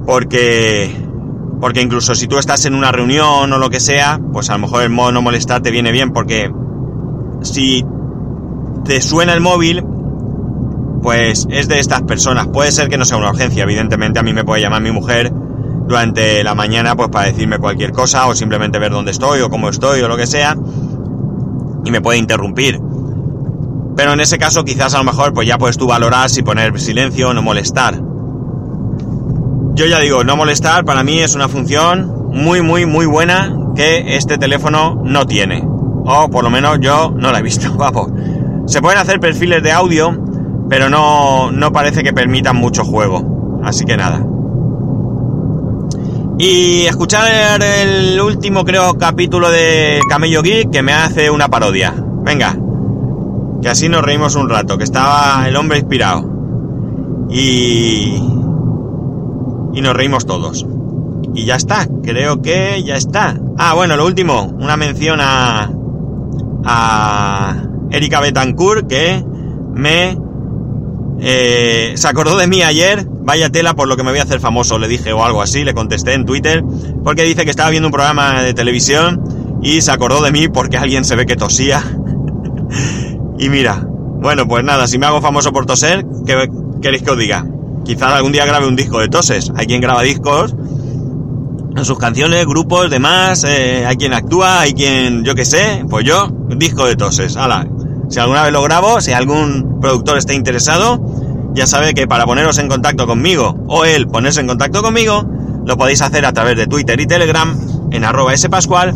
Porque 0.05 0.93
porque 1.61 1.79
incluso 1.79 2.15
si 2.15 2.27
tú 2.27 2.39
estás 2.39 2.65
en 2.65 2.73
una 2.73 2.91
reunión 2.91 3.53
o 3.53 3.57
lo 3.59 3.69
que 3.69 3.79
sea, 3.79 4.19
pues 4.33 4.49
a 4.49 4.53
lo 4.53 4.59
mejor 4.59 4.81
el 4.81 4.89
modo 4.89 5.11
no 5.11 5.21
molestar 5.21 5.61
te 5.61 5.69
viene 5.69 5.91
bien 5.91 6.11
porque 6.11 6.51
si 7.43 7.85
te 8.83 8.99
suena 8.99 9.33
el 9.33 9.41
móvil, 9.41 9.85
pues 11.03 11.47
es 11.51 11.67
de 11.67 11.79
estas 11.79 12.01
personas. 12.01 12.47
Puede 12.47 12.71
ser 12.71 12.89
que 12.89 12.97
no 12.97 13.05
sea 13.05 13.17
una 13.17 13.29
urgencia, 13.29 13.63
evidentemente 13.63 14.19
a 14.19 14.23
mí 14.23 14.33
me 14.33 14.43
puede 14.43 14.61
llamar 14.61 14.81
mi 14.81 14.91
mujer 14.91 15.31
durante 15.87 16.43
la 16.43 16.55
mañana 16.55 16.95
pues 16.95 17.09
para 17.09 17.27
decirme 17.27 17.59
cualquier 17.59 17.91
cosa 17.91 18.25
o 18.27 18.33
simplemente 18.33 18.79
ver 18.79 18.91
dónde 18.91 19.11
estoy 19.11 19.41
o 19.41 19.49
cómo 19.49 19.69
estoy 19.69 20.01
o 20.01 20.07
lo 20.07 20.17
que 20.17 20.25
sea 20.25 20.57
y 21.85 21.91
me 21.91 22.01
puede 22.01 22.17
interrumpir. 22.17 22.79
Pero 23.95 24.13
en 24.13 24.19
ese 24.19 24.39
caso 24.39 24.63
quizás 24.63 24.95
a 24.95 24.97
lo 24.97 25.03
mejor 25.03 25.31
pues 25.33 25.47
ya 25.47 25.59
puedes 25.59 25.77
tú 25.77 25.85
valorar 25.85 26.27
si 26.31 26.41
poner 26.41 26.79
silencio 26.79 27.29
o 27.29 27.33
no 27.35 27.43
molestar. 27.43 28.10
Yo 29.73 29.85
ya 29.85 29.99
digo, 29.99 30.23
no 30.23 30.35
molestar 30.35 30.83
para 30.85 31.03
mí 31.03 31.19
es 31.19 31.33
una 31.33 31.47
función 31.47 32.29
muy 32.33 32.61
muy 32.61 32.85
muy 32.85 33.05
buena 33.05 33.55
que 33.75 34.15
este 34.15 34.37
teléfono 34.37 35.01
no 35.03 35.25
tiene. 35.25 35.63
O 35.65 36.29
por 36.29 36.43
lo 36.43 36.49
menos 36.49 36.79
yo 36.81 37.13
no 37.15 37.31
la 37.31 37.39
he 37.39 37.41
visto, 37.43 37.73
vamos. 37.77 38.11
Se 38.65 38.81
pueden 38.81 38.99
hacer 38.99 39.19
perfiles 39.19 39.63
de 39.63 39.71
audio, 39.71 40.17
pero 40.69 40.89
no, 40.89 41.51
no 41.51 41.71
parece 41.71 42.03
que 42.03 42.13
permitan 42.13 42.55
mucho 42.55 42.83
juego. 42.83 43.59
Así 43.63 43.85
que 43.85 43.97
nada. 43.97 44.25
Y 46.37 46.85
escuchar 46.85 47.61
el 47.61 48.19
último, 48.19 48.65
creo, 48.65 48.97
capítulo 48.97 49.51
de 49.51 49.99
Camello 50.09 50.41
Geek 50.41 50.71
que 50.71 50.81
me 50.81 50.93
hace 50.93 51.29
una 51.29 51.49
parodia. 51.49 51.93
Venga, 52.23 52.57
que 53.61 53.69
así 53.69 53.89
nos 53.89 54.01
reímos 54.01 54.35
un 54.35 54.49
rato, 54.49 54.77
que 54.77 54.83
estaba 54.83 55.47
el 55.47 55.55
hombre 55.55 55.77
inspirado. 55.79 56.27
Y... 57.29 58.30
Y 59.73 59.81
nos 59.81 59.95
reímos 59.95 60.25
todos. 60.25 60.65
Y 61.33 61.45
ya 61.45 61.55
está, 61.55 61.87
creo 62.03 62.41
que 62.41 62.83
ya 62.83 62.95
está. 62.95 63.39
Ah, 63.57 63.73
bueno, 63.73 63.95
lo 63.95 64.05
último, 64.05 64.43
una 64.59 64.77
mención 64.77 65.19
a... 65.21 65.71
A 66.63 67.63
Erika 67.91 68.19
Betancourt 68.21 68.87
que 68.87 69.23
me... 69.73 70.17
Eh, 71.23 71.93
se 71.95 72.07
acordó 72.07 72.37
de 72.37 72.47
mí 72.47 72.63
ayer, 72.63 73.05
vaya 73.07 73.49
tela 73.49 73.75
por 73.75 73.87
lo 73.87 73.95
que 73.95 74.03
me 74.03 74.09
voy 74.09 74.19
a 74.19 74.23
hacer 74.23 74.39
famoso, 74.39 74.79
le 74.79 74.87
dije 74.87 75.13
o 75.13 75.23
algo 75.23 75.43
así, 75.43 75.63
le 75.63 75.75
contesté 75.75 76.13
en 76.13 76.25
Twitter, 76.25 76.63
porque 77.03 77.23
dice 77.23 77.43
que 77.43 77.51
estaba 77.51 77.69
viendo 77.69 77.89
un 77.89 77.91
programa 77.91 78.41
de 78.41 78.55
televisión 78.55 79.21
y 79.61 79.81
se 79.81 79.91
acordó 79.91 80.23
de 80.23 80.31
mí 80.31 80.47
porque 80.47 80.77
alguien 80.77 81.05
se 81.05 81.15
ve 81.15 81.27
que 81.27 81.35
tosía. 81.35 81.83
y 83.37 83.49
mira, 83.49 83.85
bueno, 83.87 84.47
pues 84.47 84.63
nada, 84.63 84.87
si 84.87 84.97
me 84.97 85.05
hago 85.05 85.21
famoso 85.21 85.51
por 85.51 85.67
toser, 85.67 86.05
¿qué 86.25 86.49
queréis 86.81 87.03
que 87.03 87.11
os 87.11 87.17
diga? 87.17 87.45
Quizás 87.91 88.13
algún 88.13 88.31
día 88.31 88.45
grabe 88.45 88.67
un 88.67 88.77
disco 88.77 89.01
de 89.01 89.09
toses. 89.09 89.51
Hay 89.57 89.67
quien 89.67 89.81
graba 89.81 90.01
discos 90.01 90.55
en 91.75 91.83
sus 91.83 91.97
canciones, 91.97 92.45
grupos, 92.45 92.89
demás, 92.89 93.43
eh, 93.43 93.85
hay 93.85 93.97
quien 93.97 94.13
actúa, 94.13 94.61
hay 94.61 94.73
quien, 94.73 95.25
yo 95.25 95.35
qué 95.35 95.43
sé, 95.43 95.83
pues 95.89 96.05
yo, 96.05 96.29
disco 96.55 96.85
de 96.85 96.95
toses. 96.95 97.35
Hala, 97.35 97.67
si 98.09 98.17
alguna 98.17 98.43
vez 98.43 98.53
lo 98.53 98.63
grabo, 98.63 99.01
si 99.01 99.11
algún 99.11 99.81
productor 99.81 100.17
está 100.17 100.33
interesado, 100.33 101.01
ya 101.53 101.67
sabe 101.67 101.93
que 101.93 102.07
para 102.07 102.25
poneros 102.25 102.59
en 102.59 102.69
contacto 102.69 103.05
conmigo 103.07 103.57
o 103.67 103.83
él 103.83 104.07
ponerse 104.07 104.39
en 104.39 104.47
contacto 104.47 104.81
conmigo, 104.81 105.25
lo 105.65 105.75
podéis 105.75 106.01
hacer 106.01 106.25
a 106.25 106.31
través 106.31 106.55
de 106.55 106.67
Twitter 106.67 106.97
y 106.97 107.07
Telegram 107.07 107.59
en 107.91 108.05
arroba 108.05 108.37
spascual 108.37 108.93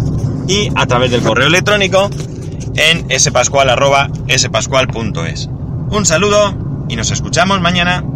y 0.47 0.69
a 0.73 0.85
través 0.85 1.11
del 1.11 1.21
correo 1.21 1.47
electrónico 1.47 2.09
en 2.75 3.19
spascual 3.19 3.69
arroba 3.69 4.07
spascual.es. 4.29 5.49
Un 5.89 6.05
saludo 6.05 6.85
y 6.87 6.95
nos 6.95 7.11
escuchamos 7.11 7.59
mañana. 7.59 8.05